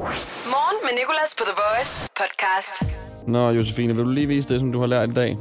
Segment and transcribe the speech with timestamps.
[0.00, 2.82] Morgen med Nicolas på The Voice podcast.
[3.26, 5.36] Nå, Josefine, vil du lige vise det, som du har lært i dag?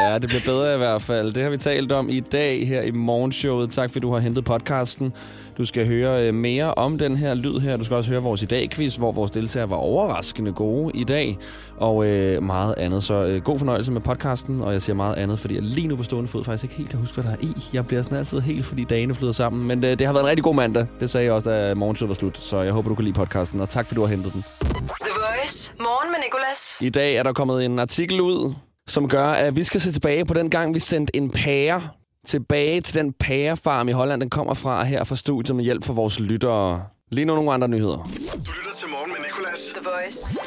[0.00, 1.32] Ja, det bliver bedre i hvert fald.
[1.32, 3.70] Det har vi talt om i dag her i morgenshowet.
[3.70, 5.12] Tak fordi du har hentet podcasten.
[5.58, 7.76] Du skal høre øh, mere om den her lyd her.
[7.76, 11.38] Du skal også høre vores i dag-quiz, hvor vores deltagere var overraskende gode i dag.
[11.76, 13.02] Og øh, meget andet.
[13.02, 14.60] Så øh, god fornøjelse med podcasten.
[14.60, 16.90] Og jeg siger meget andet, fordi jeg lige nu på stående fod faktisk ikke helt
[16.90, 17.54] kan huske, hvad der er i.
[17.72, 19.66] Jeg bliver sådan altid helt, fordi dagene flyder sammen.
[19.66, 20.86] Men øh, det har været en rigtig god mandag.
[21.00, 22.38] Det sagde jeg også, da morgenshowet var slut.
[22.38, 23.60] Så jeg håber, du kan lide podcasten.
[23.60, 24.44] Og tak fordi du har hentet den.
[24.60, 25.72] The Voice.
[25.80, 26.78] Morgen med Nicolas.
[26.80, 28.54] I dag er der kommet en artikel ud,
[28.90, 31.82] som gør, at vi skal se tilbage på den gang, vi sendte en pære
[32.26, 35.92] tilbage til den pærefarm i Holland, den kommer fra her fra studiet med hjælp fra
[35.92, 36.82] vores lyttere.
[37.10, 37.96] Lige nu nogle andre nyheder.
[37.96, 39.60] Du lytter til Morgen med Nicolas.
[39.74, 40.38] The Voice.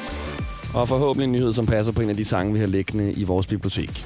[0.75, 3.23] Og forhåbentlig en nyhed, som passer på en af de sange, vi har liggende i
[3.23, 4.05] vores bibliotek.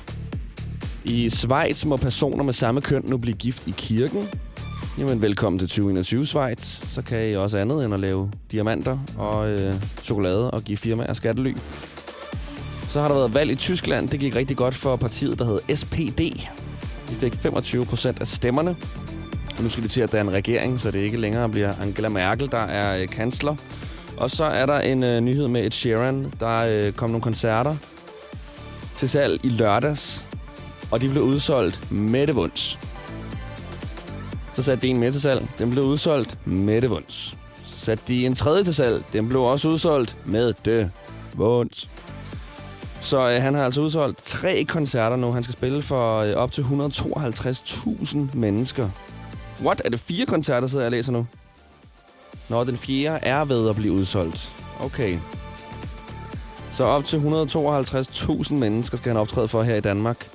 [1.05, 4.29] I Schweiz må personer med samme køn nu blive gift i kirken.
[4.97, 6.63] Jamen, velkommen til 2021 Schweiz.
[6.93, 9.73] Så kan I også andet end at lave diamanter og øh,
[10.03, 11.53] chokolade og give firmaer skattely.
[12.97, 14.09] Så har der været valg i Tyskland.
[14.09, 16.19] Det gik rigtig godt for partiet, der hedder SPD.
[17.09, 18.75] De fik 25 procent af stemmerne.
[19.57, 22.51] Og nu skal de til at danne regering, så det ikke længere bliver Angela Merkel,
[22.51, 23.55] der er øh, kansler.
[24.17, 26.33] Og så er der en øh, nyhed med Ed Sheeran.
[26.39, 27.75] Der øh, kom nogle koncerter
[28.95, 30.25] til salg i lørdags,
[30.91, 32.79] og de blev udsolgt med det vunds.
[34.53, 35.47] Så satte de en med til salg.
[35.57, 37.37] Den blev udsolgt med det vunds.
[37.65, 39.03] Så satte de en tredje til salg.
[39.13, 40.91] Den blev også udsolgt med det
[41.33, 41.89] vunds.
[43.01, 45.31] Så øh, han har altså udsolgt tre koncerter nu.
[45.31, 48.89] Han skal spille for øh, op til 152.000 mennesker.
[49.63, 49.81] What?
[49.85, 51.27] Er det fire koncerter, sidder jeg og læser nu?
[52.49, 54.55] Nå, den fjerde er ved at blive udsolgt.
[54.79, 55.19] Okay.
[56.71, 60.29] Så op til 152.000 mennesker skal han optræde for her i Danmark.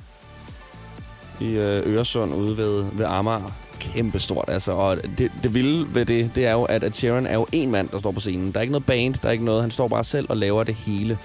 [1.40, 3.52] I øh, Øresund ude ved, ved Amager.
[3.80, 4.72] Kæmpestort, altså.
[4.72, 7.70] Og det, det vilde ved det, det er jo, at at Sharon er jo en
[7.70, 8.52] mand, der står på scenen.
[8.52, 9.62] Der er ikke noget band, der er ikke noget.
[9.62, 11.18] Han står bare selv og laver det hele.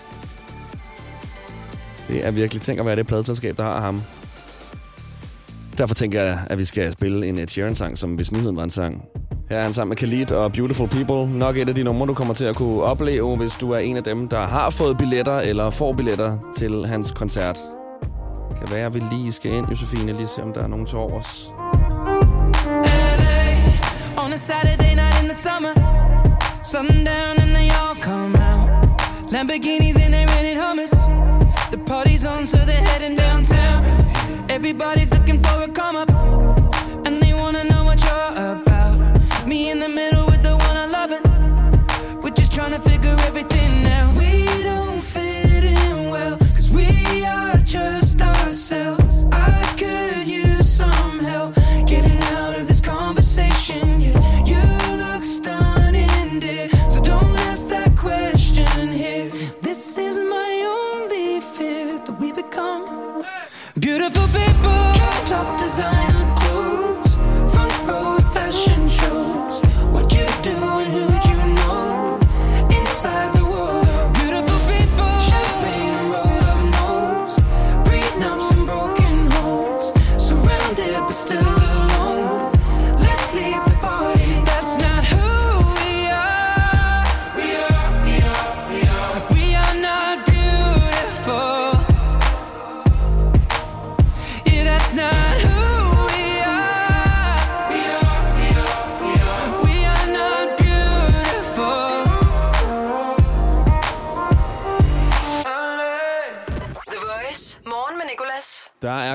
[2.08, 4.02] Det er virkelig tænk at være det pladeselskab, der har ham.
[5.78, 8.70] Derfor tænker jeg, at vi skal spille en Ed Sheeran-sang, som hvis nyheden var en
[8.70, 9.04] sang.
[9.50, 11.38] Her er han sammen med Khalid og Beautiful People.
[11.38, 13.98] Nok et af de numre, du kommer til at kunne opleve, hvis du er en
[13.98, 17.58] af dem, der har fået billetter eller får billetter til hans koncert.
[18.58, 20.98] Kan være, at vi lige skal ind, Josefine, lige se, om der er nogen til
[20.98, 21.52] overs.
[23.22, 25.74] LA on a Saturday night in the summer.
[26.64, 28.70] Sundown and they all come out.
[29.32, 30.97] Lamborghinis and they rented hummus.
[31.70, 33.84] The party's on, so they're heading downtown.
[34.50, 36.10] Everybody's looking for a come up,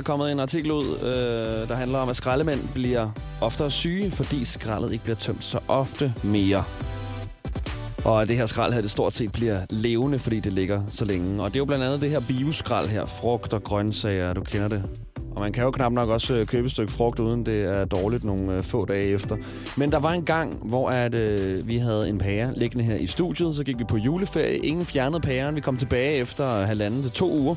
[0.02, 4.44] er kommet en artikel ud, øh, der handler om, at skraldemænd bliver oftere syge, fordi
[4.44, 6.64] skraldet ikke bliver tømt så ofte mere.
[8.04, 11.42] Og det her skrald her, det stort set bliver levende, fordi det ligger så længe.
[11.42, 14.68] Og det er jo blandt andet det her bioskrald her, frugt og grøntsager, du kender
[14.68, 14.82] det.
[15.36, 17.84] Og man kan jo knap nok også øh, købe et stykke frugt, uden det er
[17.84, 19.36] dårligt nogle øh, få dage efter.
[19.76, 23.06] Men der var en gang, hvor at, øh, vi havde en pære liggende her i
[23.06, 23.54] studiet.
[23.54, 24.56] Så gik vi på juleferie.
[24.56, 25.54] Ingen fjernede pæren.
[25.54, 27.54] Vi kom tilbage efter øh, halvanden til to uger.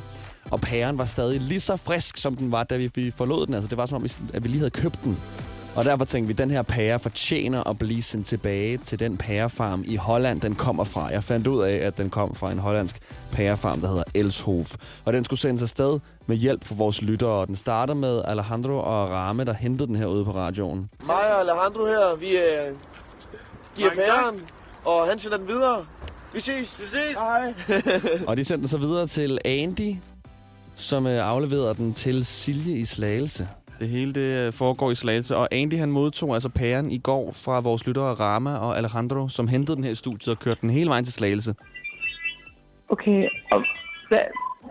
[0.50, 3.54] Og pæren var stadig lige så frisk, som den var, da vi- vi forlod den.
[3.54, 5.18] Altså, det var som om, vi- at vi lige havde købt den.
[5.76, 9.16] Og derfor tænkte vi, at den her pære fortjener at blive sendt tilbage til den
[9.16, 11.04] pærefarm i Holland, den kommer fra.
[11.06, 12.96] Jeg fandt ud af, at den kom fra en hollandsk
[13.32, 14.74] pærefarm, der hedder Elshof.
[15.04, 17.30] Og den skulle sendes afsted med hjælp fra vores lyttere.
[17.30, 20.90] Og den starter med Alejandro og Rame, der hentede den her ude på radioen.
[21.06, 22.74] Mig og Alejandro her, vi øh,
[23.76, 24.22] giver Mange tak.
[24.22, 24.40] pæren,
[24.84, 25.84] og han sender den videre.
[26.34, 26.80] Vi ses.
[26.80, 27.16] Vi ses.
[27.18, 27.54] Hej.
[28.26, 29.94] Og de sendte den så videre til Andy,
[30.76, 33.48] som øh, afleverede den til Silje i Slagelse.
[33.78, 37.32] Det hele det øh, foregår i Slagelse, og Andy han modtog altså pæren i går
[37.32, 40.70] fra vores lyttere Rama og Alejandro, som hentede den her i studiet og kørte den
[40.70, 41.54] hele vejen til Slagelse.
[42.88, 43.64] Okay, og
[44.08, 44.20] hvad?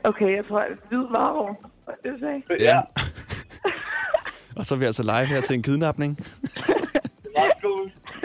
[0.04, 1.56] Okay, jeg tror, at hvid varevogn.
[1.86, 2.42] Hvad er det, du sagde?
[2.60, 2.82] Ja.
[4.58, 6.18] og så er vi altså live her til en kidnapning.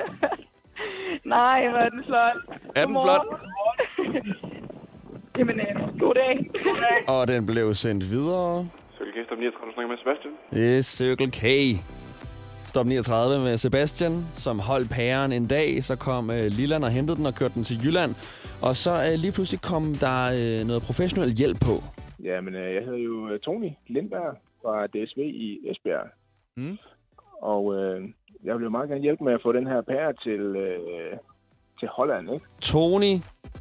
[1.37, 2.37] Nej, hvor er den flot.
[2.75, 3.50] Er den Godmorgen.
[5.41, 6.35] Jamen, øh, god dag.
[7.17, 8.69] Og den blev sendt videre.
[8.99, 10.33] Cirkel K, stop 39, du snakker med Sebastian.
[10.51, 11.43] Det er Circle K.
[12.73, 14.13] Stop 39 med Sebastian,
[14.45, 15.85] som holdt pæren en dag.
[15.89, 18.13] Så kom øh, Lilland og hentede den og kørte den til Jylland.
[18.67, 21.75] Og så øh, lige pludselig kom der øh, noget professionel hjælp på.
[22.29, 24.33] Jamen, øh, jeg hedder jo øh, Tony Lindberg
[24.63, 26.09] fra DSV i Esbjerg.
[26.57, 26.77] Mm.
[27.53, 27.99] Og øh,
[28.45, 31.17] jeg vil jo meget gerne hjælpe med at få den her pære til, øh,
[31.81, 32.47] til Holland, ikke?
[32.61, 33.15] Tony,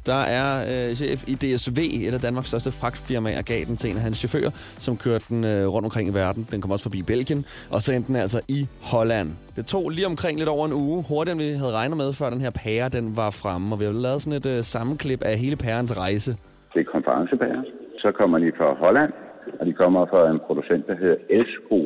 [0.06, 3.90] der er øh, chef i DSV, et af Danmarks største fragtfirmaer, og gav den til
[3.90, 4.52] en af hans chauffører,
[4.86, 6.42] som kørte den øh, rundt omkring i verden.
[6.50, 7.44] Den kom også forbi Belgien,
[7.74, 8.60] og så endte den altså i
[8.92, 9.28] Holland.
[9.56, 12.30] Det tog lige omkring lidt over en uge, hurtigere end vi havde regnet med, før
[12.30, 13.74] den her pære den var fremme.
[13.74, 16.30] Og vi har lavet sådan et øh, sammenklip af hele pærens rejse.
[16.74, 17.62] Det er konferencepærer.
[18.02, 19.12] Så kommer de fra Holland,
[19.60, 21.78] og de kommer fra en producent, der hedder Elsko.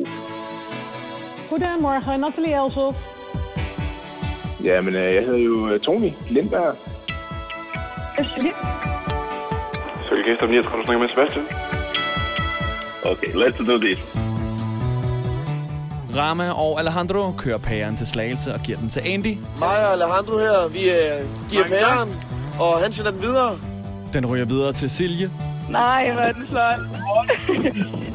[1.49, 2.97] Goedemorgen, Nathalie Elshoff.
[4.63, 6.94] Jamen, øh, jeg hedder jo øh, Tony Lindberg.
[8.15, 8.17] K,
[10.37, 11.45] stop 39, du snakker med Sebastian.
[13.03, 13.99] Okay, let's do this.
[16.17, 19.37] Rama og Alejandro kører pæren til Slagelse og giver den til Andy.
[19.59, 22.09] Mig og Alejandro her, vi øh, giver pæren,
[22.59, 23.59] og han sender den videre.
[24.13, 25.31] Den ryger videre til Silje,
[25.69, 26.79] Nej, hvor er den flot.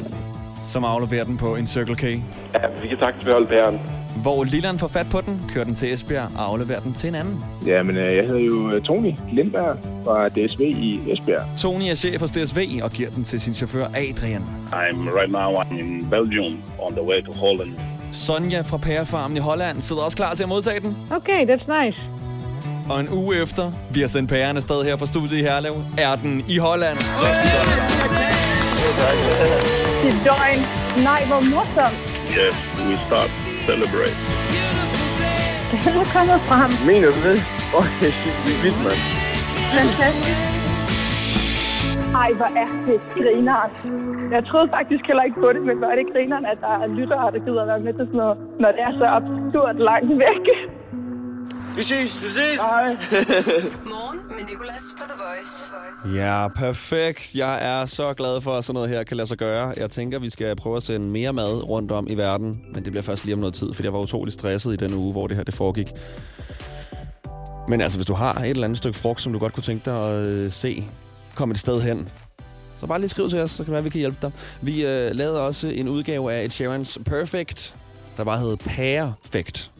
[0.71, 2.03] som afleverer den på en Circle K.
[2.03, 3.79] Ja, vi kan sagtens beholde pæren.
[4.21, 7.15] Hvor Lilland får fat på den, kører den til Esbjerg og afleverer den til en
[7.15, 7.43] anden.
[7.67, 11.57] Jamen, øh, jeg hedder jo øh, Tony Lindberg fra DSV i Esbjerg.
[11.57, 14.43] Tony er chef hos DSV og giver den til sin chauffør Adrian.
[14.67, 17.69] I'm right now I'm in Belgium on the way to Holland.
[18.11, 20.97] Sonja fra Pærefarmen i Holland sidder også klar til at modtage den.
[21.11, 22.01] Okay, that's nice.
[22.89, 26.15] Og en uge efter, vi har sendt pæren afsted her fra studiet i Herlev, er
[26.15, 26.97] den i Holland.
[29.85, 30.61] Det er døgn.
[31.09, 32.01] Nej, hvor morsomt.
[32.37, 32.57] Yes,
[32.87, 33.31] we start
[33.67, 34.21] celebrate.
[35.85, 36.71] Den er kommet frem.
[36.89, 37.37] Mener du det?
[37.77, 38.09] Åh, oh, det
[38.55, 39.01] er vildt, mand.
[39.77, 40.41] Fantastisk.
[42.23, 43.71] Ej, hvor er det grineren.
[44.35, 46.87] Jeg troede faktisk heller ikke på det, men hvor er det grineren, at der er
[46.99, 50.45] lyttere, der gider være med til sådan noget, når det er så absurd langt væk.
[51.75, 52.23] Vi ses.
[52.23, 52.59] Vi ses.
[52.59, 52.85] Hej.
[53.85, 56.15] Morgen med Nicolas på The Voice.
[56.17, 57.35] Ja, perfekt.
[57.35, 59.73] Jeg er så glad for, at sådan noget her kan lade sig gøre.
[59.77, 62.61] Jeg tænker, vi skal prøve at sende mere mad rundt om i verden.
[62.73, 64.93] Men det bliver først lige om noget tid, fordi jeg var utrolig stresset i den
[64.93, 65.87] uge, hvor det her det foregik.
[67.67, 69.85] Men altså, hvis du har et eller andet stykke frugt, som du godt kunne tænke
[69.85, 70.83] dig at øh, se
[71.35, 72.09] komme et sted hen,
[72.79, 74.31] så bare lige skriv til os, så kan det være, at vi kan hjælpe dig.
[74.61, 77.75] Vi øh, lavede også en udgave af et Sharon's Perfect,
[78.17, 79.71] der bare hed Perfect.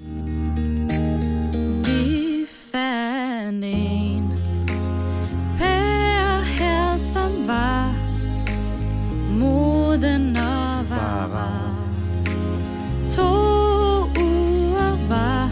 [3.51, 4.33] Fandt en
[5.57, 7.93] pære her, som var
[9.39, 11.75] moden og var rar.
[13.09, 13.31] To
[14.21, 15.49] uger var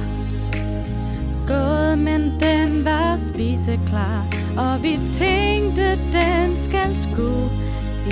[1.47, 4.25] gået, men den var spiseklar.
[4.57, 7.49] Og vi tænkte, den skal sgu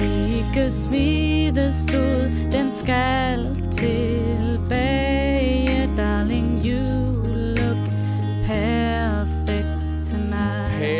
[0.01, 2.31] ikke smides ud.
[2.51, 4.26] Den skal tilbage,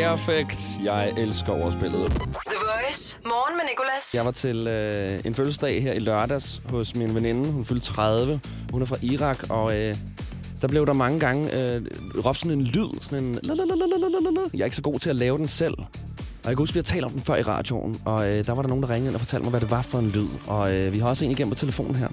[0.08, 0.80] Perfekt.
[0.84, 2.10] Jeg elsker overspillet.
[2.52, 3.18] The Voice.
[3.24, 4.14] Morgen med Nicolas.
[4.14, 7.52] Jeg var til øh, en fødselsdag her i lørdags hos min veninde.
[7.52, 8.40] Hun fyldte 30.
[8.72, 9.94] Hun er fra Irak, og øh,
[10.62, 11.82] der blev der mange gange øh,
[12.26, 12.90] råbt sådan en lyd.
[13.00, 14.40] Sådan en lalalalalalala.
[14.52, 15.78] Jeg er ikke så god til at lave den selv.
[15.78, 18.52] Og jeg kan huske, vi har talt om den før i radioen, og øh, der
[18.54, 20.28] var der nogen, der ringede ind og fortalte mig, hvad det var for en lyd.
[20.48, 22.08] Og øh, vi har også en igennem på telefonen her.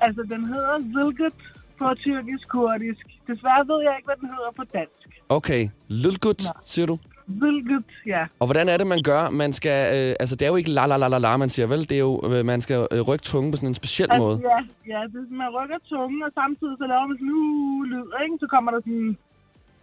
[0.00, 1.34] Altså, den hedder Zilgut
[1.78, 3.04] på tyrkisk-kurdisk.
[3.28, 5.08] Desværre ved jeg ikke, hvad den hedder på dansk.
[5.28, 6.98] Okay, Lydgut, siger du?
[7.28, 8.26] Zilgut, ja.
[8.40, 9.30] Og hvordan er det, man gør?
[9.30, 9.78] Man skal,
[10.10, 11.78] øh, altså, det er jo ikke la la la la la, man siger, vel?
[11.88, 14.40] Det er jo, øh, man skal øh, rykke tungen på sådan en speciel Altså, måde.
[14.44, 14.58] ja,
[14.92, 18.36] ja, det er man rykker tungen, og samtidig så laver man sådan uh, lyd, ikke?
[18.40, 19.16] Så kommer der sådan...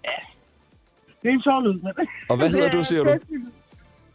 [0.05, 0.17] Ja,
[1.21, 1.91] det er en sjov lyd, men...
[2.29, 3.09] Og hvad hedder er du, siger du?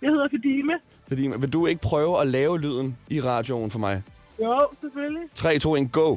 [0.02, 0.73] Jeg hedder Fadime.
[1.09, 4.02] Fordi, vil du ikke prøve at lave lyden i radioen for mig?
[4.42, 5.23] Jo, selvfølgelig.
[5.35, 6.16] 3, 2, 1, go!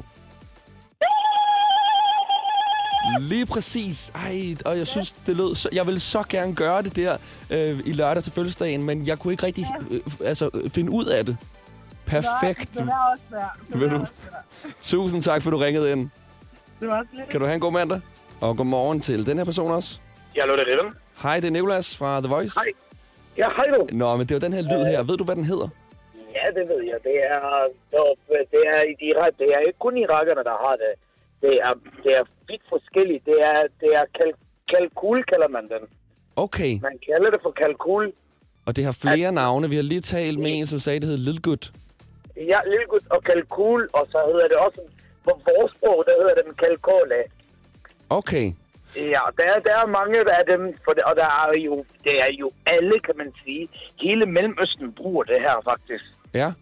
[3.20, 4.12] Lige præcis.
[4.14, 5.68] Ej, og jeg synes, det lød så...
[5.72, 7.16] Jeg ville så gerne gøre det der
[7.50, 11.04] øh, i lørdag til fødselsdagen, men jeg kunne ikke rigtig øh, altså, øh, finde ud
[11.04, 11.36] af det.
[12.06, 12.76] Perfekt.
[12.76, 13.22] Nej, det er også.
[13.72, 14.06] Det Vil er du?
[14.82, 16.10] Tusind tak, for du ringede ind.
[16.80, 17.28] Det var også lidt.
[17.28, 18.00] Kan du have en god mandag?
[18.40, 19.98] Og god morgen til den her person også.
[20.36, 20.96] Jeg lå det Rillum.
[21.22, 22.54] Hej, det er Nicolas fra The Voice.
[22.60, 22.72] Hej.
[23.36, 23.86] Ja, hej du.
[23.92, 25.02] Nå, men det er jo den her lyd her.
[25.02, 25.68] Ved du, hvad den hedder?
[26.38, 26.98] Ja, det ved jeg.
[27.08, 27.40] Det er,
[28.54, 30.92] det er, i Irak, det er ikke kun irakerne, der har det.
[31.42, 31.72] Det er,
[32.04, 33.22] det er vidt forskelligt.
[33.26, 34.32] Det er, det er kal,
[34.68, 35.82] kalkul, kalder man den.
[36.36, 38.12] Okay, Man kalder det for kalkul.
[38.66, 39.68] og det har flere navne.
[39.68, 41.72] Vi har lige talt med en, som sagde, det hed Lilgut.
[42.36, 44.80] Ja, lillegut og kalkul, og så hedder det også,
[45.24, 47.16] på vores sprog, der hedder den kalkole.
[48.10, 48.46] Okay,
[48.96, 52.20] Ja, der, er- der er mange af dem, for det, og der er jo, det
[52.20, 53.68] er jo alle, kan man sige.
[54.02, 56.04] Hele Mellemøsten bruger det her, faktisk.
[56.34, 56.52] ja.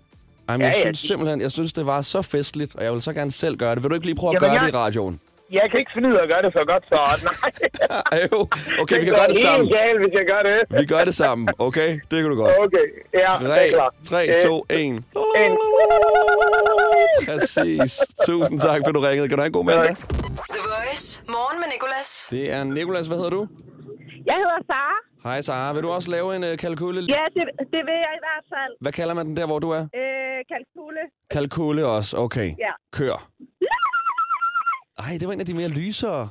[0.48, 2.92] Jamen, Ja, jeg ja, synes de- simpelthen, jeg synes, det var så festligt, og jeg
[2.92, 3.82] vil så gerne selv gøre det.
[3.82, 5.20] Vil du ikke lige prøve at Jamen, gøre jeg- det i radioen?
[5.52, 6.96] Jeg kan ikke finde ud af at gøre det så godt, så
[7.30, 8.00] nej.
[8.12, 8.38] Ej, jo.
[8.82, 9.66] Okay, vi kan gøre det sammen.
[9.68, 10.80] helt galt, hvis jeg gør det.
[10.80, 11.90] Vi gør det sammen, okay?
[12.10, 12.52] Det kan du godt.
[12.66, 13.94] Okay, ja, det er klart.
[14.04, 14.80] 3, Øh, 2, 1.
[14.84, 15.04] en.
[17.28, 17.92] Præcis.
[18.26, 19.28] Tusind tak, for du ringede.
[19.28, 19.94] Kan du have en god mandag?
[20.54, 21.22] The Voice.
[21.28, 22.10] Morgen med Nicolas.
[22.30, 23.06] Det er Nikolas.
[23.06, 23.42] Hvad hedder du?
[24.30, 24.96] Jeg hedder Sara.
[25.24, 25.72] Hej, Sara.
[25.72, 27.00] Vil du også lave en uh, kalkule?
[27.00, 27.42] Ja, det,
[27.74, 28.72] det vil jeg i hvert fald.
[28.80, 29.82] Hvad kalder man den der, hvor du er?
[30.00, 31.02] Øh, kalkule.
[31.34, 32.12] Kalkule også.
[32.26, 32.48] Okay.
[32.66, 32.72] Ja.
[32.98, 33.16] Kør.
[35.04, 36.22] Ej, det var en af de mere lysere.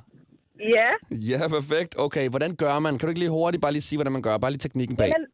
[0.76, 0.90] Ja.
[1.32, 1.92] Ja, perfekt.
[2.06, 2.94] Okay, hvordan gør man?
[2.98, 4.36] Kan du ikke lige hurtigt bare lige sige, hvordan man gør?
[4.44, 5.10] Bare lige teknikken bag.
[5.14, 5.28] Jamen,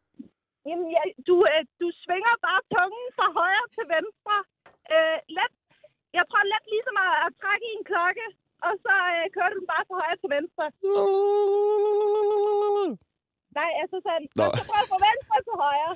[0.70, 4.36] jamen ja, du, øh, du svinger bare tungen fra højre til venstre.
[4.94, 5.54] Øh, let,
[6.18, 8.26] jeg prøver let ligesom at, at trække i en klokke,
[8.68, 10.64] og så øh, kører du den bare fra højre til venstre.
[13.60, 14.26] Nej, altså sådan.
[14.40, 14.46] Nå.
[14.58, 15.94] Så prøv fra venstre til højre.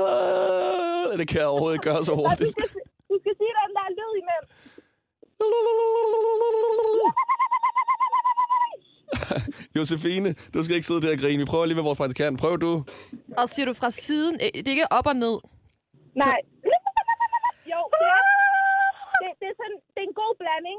[0.00, 2.50] Ah, Det kan jeg overhovedet ikke gøre så du hurtigt.
[2.54, 2.68] skal,
[3.10, 4.48] du skal sige den der lyd imellem.
[9.76, 11.38] Josefine, du skal ikke sidde der og grine.
[11.38, 12.40] Vi prøver lige med vores praktikant.
[12.40, 12.84] Prøv du.
[13.40, 15.36] Og siger du fra siden, øh, det er ikke op og ned.
[16.24, 16.38] Nej.
[17.72, 18.22] jo, det er,
[19.22, 20.78] det, det, er sådan, det er en god blanding.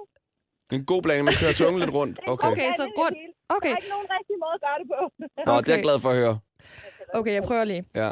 [0.72, 2.19] En god blanding, man kører tungen lidt rundt.
[2.27, 2.48] Okay.
[2.51, 3.17] Okay, så rundt.
[3.49, 3.69] Okay.
[3.69, 4.99] Der er ikke nogen rigtig måde at gøre det på.
[5.51, 6.39] Nå, det er jeg glad for at høre.
[7.13, 7.83] Okay, jeg prøver lige.
[7.95, 8.09] Ja.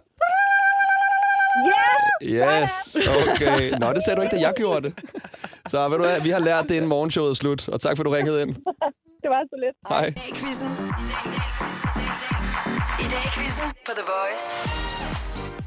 [2.23, 2.71] Yes!
[2.97, 3.71] Yes, okay.
[3.81, 4.93] Nå, det sagde du ikke, da jeg gjorde det.
[5.67, 7.69] Så ved du hvad, vi har lært det, inden morgenshowet er slut.
[7.69, 8.55] Og tak for, at du ringede ind.
[9.23, 9.75] Det var så lidt.
[9.89, 10.05] Hej.
[10.07, 10.69] I dag i quizzen.
[12.99, 14.45] I dag i quizzen på The Voice.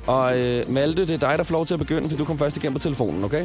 [0.07, 2.39] Og øh, Malte, det er dig, der får lov til at begynde, fordi du kom
[2.39, 3.45] først igennem på telefonen, okay?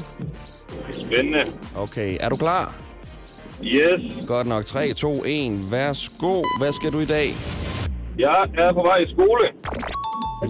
[0.91, 1.39] Spændende.
[1.77, 2.75] Okay, er du klar?
[3.65, 4.27] Yes.
[4.27, 4.65] Godt nok.
[4.65, 5.71] 3, 2, 1.
[5.71, 6.41] Værsgo.
[6.59, 7.27] Hvad skal du i dag?
[8.19, 9.45] Jeg er på vej i skole.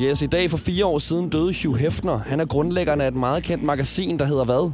[0.02, 2.18] Yes, i dag for fire år siden døde Hugh Hefner.
[2.18, 4.72] Han er grundlæggeren af et meget kendt magasin, der hedder hvad?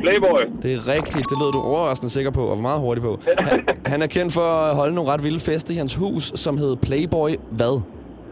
[0.00, 0.62] Playboy.
[0.62, 1.30] Det er rigtigt.
[1.30, 3.18] Det lød du overraskende sikker på, og var meget hurtig på.
[3.38, 6.58] Han, han er kendt for at holde nogle ret vilde fester i hans hus, som
[6.58, 7.80] hed Playboy hvad?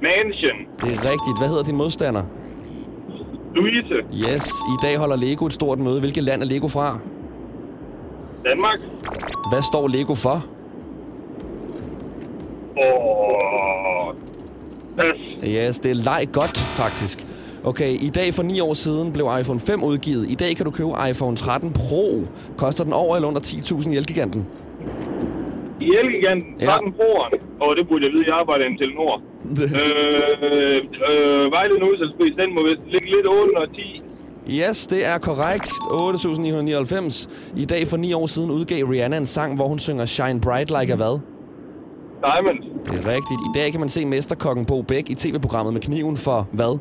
[0.02, 0.58] Mansion.
[0.80, 1.38] Det er rigtigt.
[1.38, 2.22] Hvad hedder din modstander?
[3.54, 3.94] Louise.
[4.34, 6.00] Yes, i dag holder Lego et stort møde.
[6.00, 6.98] Hvilket land er Lego fra?
[8.44, 8.78] Danmark.
[9.52, 10.36] Hvad står Lego for?
[12.76, 14.14] Og...
[14.96, 15.16] Pas.
[15.44, 17.26] Yes, det er leg godt, faktisk.
[17.64, 20.30] Okay, i dag for 9 år siden blev iPhone 5 udgivet.
[20.30, 22.04] I dag kan du købe iPhone 13 Pro.
[22.58, 24.46] Koster den over eller under 10.000 i Elgiganten?
[25.80, 26.66] I Elgiganten, Ja.
[26.66, 27.38] 13 Pro'eren.
[27.60, 29.22] Og det burde jeg vide, jeg arbejder i Telenor.
[29.80, 30.76] øh,
[31.10, 34.02] øh, Vejledende udsalgspris, den må vist ligge lidt under 10.
[34.50, 35.66] Yes, det er korrekt.
[35.66, 37.28] 8.999.
[37.56, 40.70] I dag for 9 år siden udgav Rihanna en sang, hvor hun synger Shine Bright
[40.80, 41.20] Like a hvad?
[42.22, 42.58] Diamond.
[42.84, 43.40] Det er rigtigt.
[43.54, 46.78] I dag kan man se mesterkokken Bo Bæk i tv-programmet med kniven for hvad?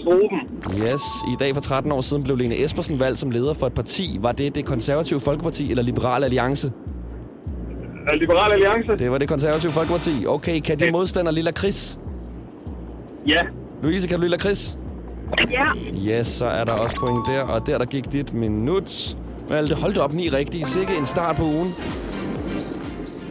[0.00, 0.38] Struben.
[0.86, 1.02] Yes,
[1.32, 4.18] i dag for 13 år siden blev Lene Espersen valgt som leder for et parti.
[4.20, 6.72] Var det det konservative Folkeparti eller Liberal Alliance?
[8.08, 9.04] Er Liberal Alliance?
[9.04, 10.26] Det var det konservative Folkeparti.
[10.26, 11.98] Okay, kan din modstander Lilla Chris?
[13.26, 13.40] Ja.
[13.82, 14.78] Louise, kan du Lilla Chris?
[15.50, 15.66] Ja.
[16.18, 19.16] Yes, så er der også point der, og der der gik dit minut.
[19.50, 20.66] Malte, hold det op, ni rigtige.
[20.66, 21.74] Sikke en start på ugen.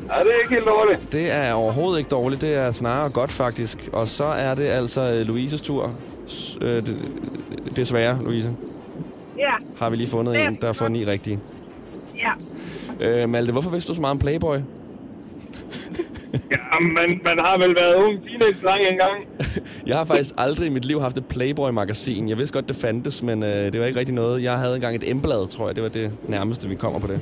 [0.09, 1.11] Ja, det er ikke helt dårligt.
[1.11, 3.89] Det er overhovedet ikke dårligt, det er snarere godt faktisk.
[3.93, 5.91] Og så er det altså øh, Louises tur.
[6.61, 6.83] Øh,
[7.75, 8.55] desværre, Louise,
[9.37, 9.51] Ja.
[9.79, 11.39] har vi lige fundet Det en, der får ni rigtige.
[12.15, 12.31] Ja.
[13.23, 14.55] Øh, Malte, hvorfor vidste du så meget om Playboy?
[16.51, 19.17] Ja, man, man har vel været ung teenage-dreng engang.
[19.88, 22.29] Jeg har faktisk aldrig i mit liv haft et Playboy-magasin.
[22.29, 24.44] Jeg vidste godt, det fandtes, men øh, det var ikke rigtig noget.
[24.44, 25.75] Jeg havde engang et emblad, tror jeg.
[25.75, 27.22] Det var det nærmeste, vi kommer på det.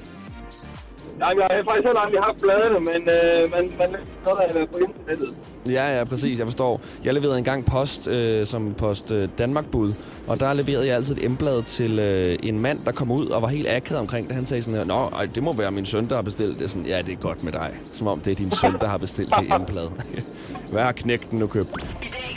[1.19, 3.89] Nej, jeg har faktisk heller aldrig haft bladene, men øh, man, man
[4.25, 5.35] noget af det på internettet.
[5.65, 6.39] Ja, ja, præcis.
[6.39, 6.81] Jeg forstår.
[7.03, 9.93] Jeg leverede engang post øh, som post øh, Danmark-bud,
[10.27, 13.41] og der leverede jeg altid et emblad til øh, en mand, der kom ud og
[13.41, 14.35] var helt akavet omkring det.
[14.35, 16.69] Han sagde sådan her, Nå, ej, det må være min søn, der har bestilt det.
[16.69, 17.71] Sådan, ja, det er godt med dig.
[17.91, 19.87] Som om det er din søn, der har bestilt det emblad.
[20.71, 21.69] Hvad har knægten nu købt?
[22.03, 22.35] I dag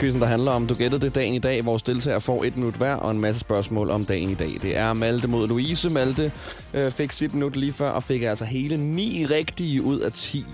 [0.00, 1.64] quizzen der handler om, du gættede det dagen i dag.
[1.66, 4.50] Vores deltager får et minut hver og en masse spørgsmål om dagen i dag.
[4.62, 5.90] Det er Malte mod Louise.
[5.90, 6.32] Malte
[6.74, 10.38] øh, fik sit minut lige før og fik altså hele ni rigtige ud af 10.
[10.38, 10.44] I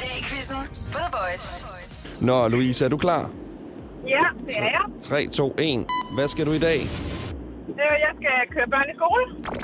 [0.00, 0.56] dag i quizzen
[0.92, 1.64] på The Voice.
[2.20, 3.30] Nå, Louise, er du klar?
[4.08, 5.02] Ja, det er jeg.
[5.02, 5.84] 3, 2, 1.
[6.14, 6.76] Hvad skal du i dag?
[6.80, 9.54] Øh, Jeg skal køre børn i skole.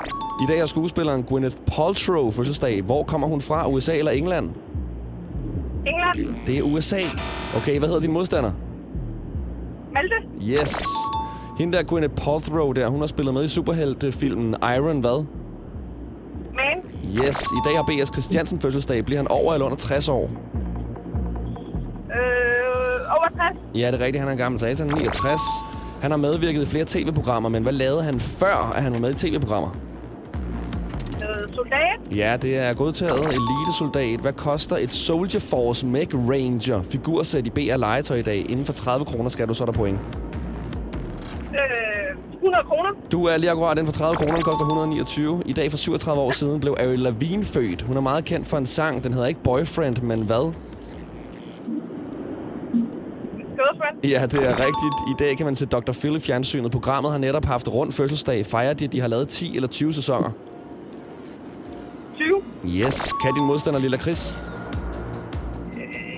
[0.43, 2.81] I dag har skuespilleren Gwyneth Paltrow fødselsdag.
[2.81, 3.67] Hvor kommer hun fra?
[3.69, 4.49] USA eller England?
[5.89, 6.35] England.
[6.47, 6.99] Det er USA.
[7.55, 8.51] Okay, hvad hedder din modstander?
[9.93, 10.15] Malte.
[10.61, 10.83] Yes.
[11.57, 15.25] Hende der Gwyneth Paltrow der, hun har spillet med i superheltefilmen Iron hvad?
[16.55, 16.91] Man.
[17.25, 17.41] Yes.
[17.41, 18.11] I dag har B.S.
[18.13, 19.05] Christiansen fødselsdag.
[19.05, 20.23] Bliver han over eller under 60 år?
[20.23, 20.29] Øh,
[23.17, 23.59] over 60.
[23.75, 24.19] Ja, det er rigtigt.
[24.19, 24.87] Han er en gammel satan.
[24.87, 25.41] 69.
[26.01, 29.09] Han har medvirket i flere tv-programmer, men hvad lavede han før, at han var med
[29.09, 29.69] i tv-programmer?
[31.53, 32.15] Soldat.
[32.15, 33.19] Ja, det er godtaget.
[33.19, 34.19] Elitesoldat.
[34.19, 38.45] Hvad koster et Soldier Force Mech Ranger figursæt i BR legetøj i dag?
[38.49, 39.99] Inden for 30 kroner skal du så der point.
[41.51, 42.89] Øh, 100 kroner.
[43.11, 44.33] Du er lige akkurat inden for 30 kroner.
[44.33, 45.43] Den koster 129.
[45.45, 47.81] I dag for 37 år siden blev Avril Lavigne født.
[47.81, 49.03] Hun er meget kendt for en sang.
[49.03, 50.53] Den hedder ikke Boyfriend, men hvad?
[54.03, 54.95] Ja, det er rigtigt.
[55.09, 55.91] I dag kan man se Dr.
[55.91, 56.71] Phil i fjernsynet.
[56.71, 58.45] Programmet har netop haft rundt fødselsdag.
[58.45, 60.31] Fejrer de, at de har lavet 10 eller 20 sæsoner?
[62.71, 62.85] 20.
[62.85, 63.13] Yes.
[63.21, 64.37] Kan din modstander Lilla Chris?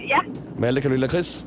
[0.10, 0.17] Ja.
[0.60, 1.46] Malte, kan du Lilla Chris?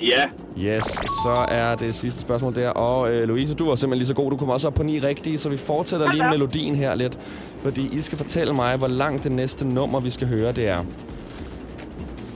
[0.00, 0.24] Ja.
[0.58, 0.84] Yes,
[1.24, 2.68] så er det sidste spørgsmål der.
[2.68, 4.30] Og øh, Louise, du var simpelthen lige så god.
[4.30, 7.18] Du kommer også op på ni rigtige, så vi fortsætter lige melodien her lidt.
[7.62, 10.84] Fordi I skal fortælle mig, hvor langt det næste nummer, vi skal høre, det er.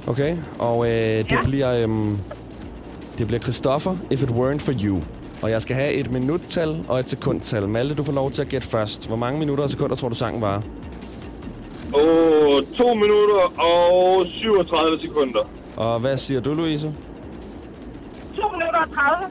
[0.07, 0.37] Okay?
[0.59, 1.43] Og øh, det Ja.
[1.45, 1.73] bliver...
[1.88, 2.09] Øh,
[3.19, 5.00] det bliver Christoffer, If It Weren't For You.
[5.43, 7.69] Og jeg skal have et minuttal og et sekundtal.
[7.69, 9.07] Malte, du får lov til at gætte først.
[9.07, 10.62] Hvor mange minutter og sekunder tror du, sangen var?
[11.95, 15.40] Og 2 minutter og 37 sekunder.
[15.76, 16.95] Og hvad siger du, Louise?
[18.37, 19.28] 2 minutter og 30.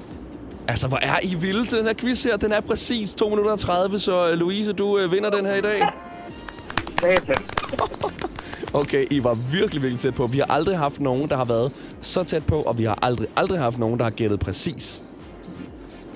[0.68, 2.38] Altså, hvor er I vilde til den her quiz her?
[2.38, 5.56] Den er præcis 2 minutter og 30, så øh, Louise, du øh, vinder den her
[5.56, 5.88] i dag.
[7.00, 7.36] Satan.
[8.74, 10.28] Okay, I var virkelig, virkelig tæt på.
[10.28, 11.72] Vi har aldrig haft nogen, der har været
[12.02, 15.04] så tæt på, og vi har aldrig, aldrig haft nogen, der har gættet præcis.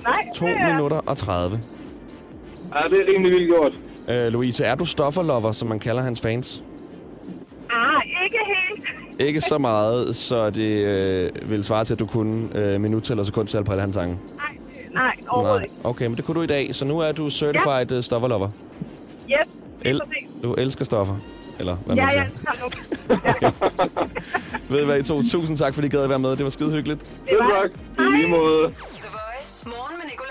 [0.04, 0.68] Nej, 2 det er...
[0.74, 1.60] minutter og 30.
[2.76, 3.74] Ja, det er rimelig vildt gjort.
[4.10, 6.64] Øh, Louise, er du stofferlover, som man kalder hans fans?
[7.70, 8.86] Ah, ikke helt.
[9.20, 13.24] Ikke så meget, så det øh, vil svare til, at du kunne øh, minut eller
[13.24, 14.20] sekundtal på alle hans sange.
[14.94, 15.76] Nej, overhovedet ikke.
[15.84, 18.02] Okay, men det kunne du i dag, så nu er du certified ja.
[18.02, 18.50] stofferlover.
[19.30, 19.38] Yes,
[19.82, 20.02] lige El-
[20.44, 21.16] du elsker stoffer.
[21.60, 22.46] Eller hvad Ja, man ja, siger.
[22.46, 22.56] kom
[23.50, 23.56] nu.
[24.76, 25.22] Ved I hvad, I to?
[25.32, 26.30] Tusind tak, fordi I gad at være med.
[26.36, 27.06] Det var skide hyggeligt.
[27.30, 27.72] Selv tak.
[28.00, 28.68] I lige måde.
[28.68, 29.70] The Voice.
[29.70, 30.31] Morgen med Nicolas.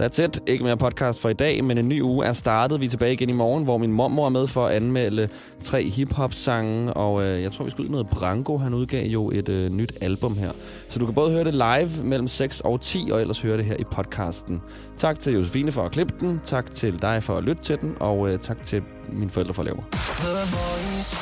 [0.00, 0.40] That's it.
[0.46, 2.80] Ikke mere podcast for i dag, men en ny uge er startet.
[2.80, 5.28] Vi er tilbage igen i morgen, hvor min mormor er med for at anmelde
[5.62, 6.94] tre hip-hop-sange.
[6.94, 8.58] Og øh, jeg tror, vi skal ud noget Branko.
[8.58, 10.52] Han udgav jo et øh, nyt album her.
[10.88, 13.64] Så du kan både høre det live mellem 6 og 10, og ellers høre det
[13.64, 14.62] her i podcasten.
[14.96, 16.40] Tak til Josefine for at klippe den.
[16.44, 17.96] Tak til dig for at lytte til den.
[18.00, 19.84] Og øh, tak til mine forældre for at lave mig.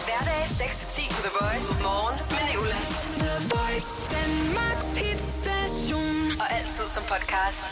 [0.07, 1.73] Hverdag 6-10 på The Voice.
[1.83, 3.09] Morgen med Nicolas.
[3.23, 3.91] The Voice.
[4.17, 6.41] Danmarks hitstation.
[6.41, 7.63] Og altid som podcast.